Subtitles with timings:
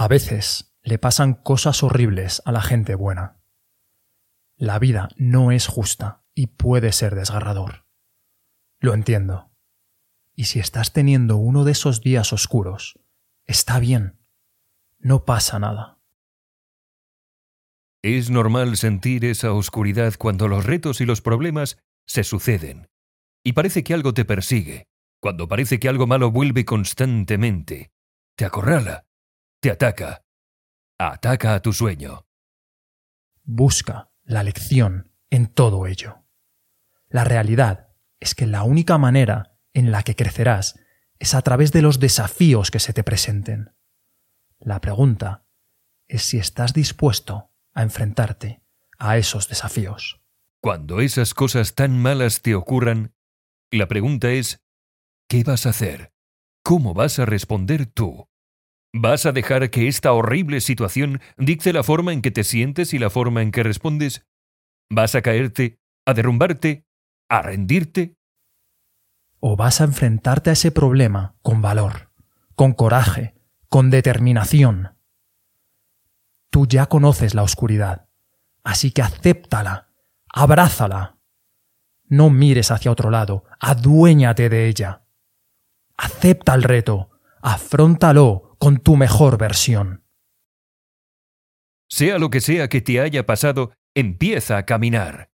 [0.00, 3.42] A veces le pasan cosas horribles a la gente buena.
[4.56, 7.84] La vida no es justa y puede ser desgarrador.
[8.78, 9.50] Lo entiendo.
[10.34, 12.98] Y si estás teniendo uno de esos días oscuros,
[13.44, 14.18] está bien.
[14.98, 15.98] No pasa nada.
[18.00, 21.76] Es normal sentir esa oscuridad cuando los retos y los problemas
[22.06, 22.88] se suceden.
[23.44, 24.88] Y parece que algo te persigue,
[25.20, 27.92] cuando parece que algo malo vuelve constantemente.
[28.34, 29.09] Te acorrala,
[29.60, 30.24] te ataca.
[30.98, 32.26] Ataca a tu sueño.
[33.44, 36.24] Busca la lección en todo ello.
[37.08, 40.80] La realidad es que la única manera en la que crecerás
[41.18, 43.74] es a través de los desafíos que se te presenten.
[44.58, 45.46] La pregunta
[46.08, 48.62] es si estás dispuesto a enfrentarte
[48.98, 50.20] a esos desafíos.
[50.62, 53.14] Cuando esas cosas tan malas te ocurran,
[53.70, 54.60] la pregunta es,
[55.28, 56.12] ¿qué vas a hacer?
[56.62, 58.29] ¿Cómo vas a responder tú?
[58.92, 62.98] ¿Vas a dejar que esta horrible situación dicte la forma en que te sientes y
[62.98, 64.26] la forma en que respondes?
[64.90, 66.86] ¿Vas a caerte, a derrumbarte,
[67.28, 68.16] a rendirte?
[69.38, 72.10] ¿O vas a enfrentarte a ese problema con valor,
[72.56, 73.36] con coraje,
[73.68, 74.96] con determinación?
[76.50, 78.08] Tú ya conoces la oscuridad,
[78.64, 79.92] así que acéptala,
[80.28, 81.16] abrázala.
[82.08, 85.04] No mires hacia otro lado, aduéñate de ella.
[85.96, 87.10] Acepta el reto,
[87.40, 90.04] afróntalo con tu mejor versión.
[91.90, 95.30] Sea lo que sea que te haya pasado, empieza a caminar.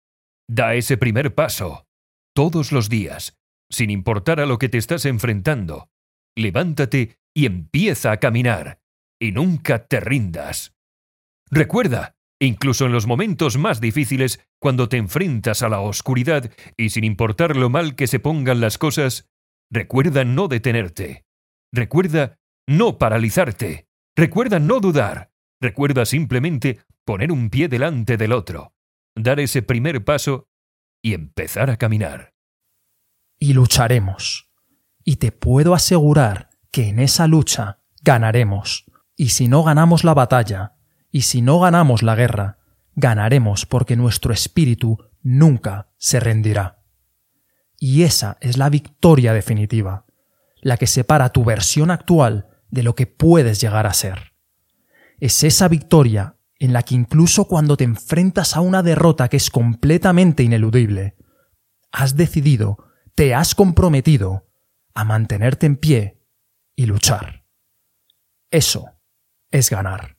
[0.47, 1.87] Da ese primer paso,
[2.35, 3.35] todos los días,
[3.71, 5.89] sin importar a lo que te estás enfrentando.
[6.37, 8.79] Levántate y empieza a caminar,
[9.19, 10.75] y nunca te rindas.
[11.49, 17.03] Recuerda, incluso en los momentos más difíciles, cuando te enfrentas a la oscuridad y sin
[17.03, 19.27] importar lo mal que se pongan las cosas,
[19.71, 21.25] recuerda no detenerte.
[21.73, 23.87] Recuerda no paralizarte.
[24.15, 25.31] Recuerda no dudar.
[25.59, 28.73] Recuerda simplemente poner un pie delante del otro,
[29.15, 30.49] dar ese primer paso
[31.01, 32.33] y empezar a caminar.
[33.39, 34.49] Y lucharemos.
[35.03, 38.85] Y te puedo asegurar que en esa lucha ganaremos.
[39.15, 40.75] Y si no ganamos la batalla,
[41.11, 42.59] y si no ganamos la guerra,
[42.95, 46.83] ganaremos porque nuestro espíritu nunca se rendirá.
[47.79, 50.05] Y esa es la victoria definitiva,
[50.61, 54.33] la que separa tu versión actual de lo que puedes llegar a ser.
[55.19, 59.49] Es esa victoria en la que incluso cuando te enfrentas a una derrota que es
[59.49, 61.15] completamente ineludible,
[61.91, 62.77] has decidido,
[63.13, 64.47] te has comprometido
[64.93, 66.21] a mantenerte en pie
[66.75, 67.45] y luchar.
[68.51, 68.85] Eso
[69.51, 70.17] es ganar.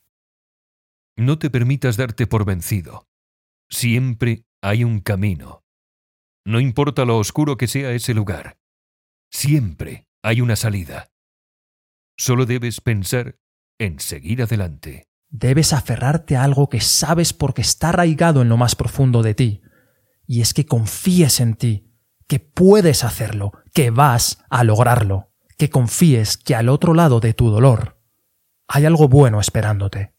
[1.15, 3.07] No te permitas darte por vencido.
[3.69, 5.63] Siempre hay un camino.
[6.45, 8.57] No importa lo oscuro que sea ese lugar.
[9.31, 11.11] Siempre hay una salida.
[12.17, 13.37] Solo debes pensar
[13.77, 15.07] en seguir adelante.
[15.29, 19.61] Debes aferrarte a algo que sabes porque está arraigado en lo más profundo de ti.
[20.25, 21.93] Y es que confíes en ti,
[22.27, 27.49] que puedes hacerlo, que vas a lograrlo, que confíes que al otro lado de tu
[27.49, 28.01] dolor
[28.67, 30.13] hay algo bueno esperándote.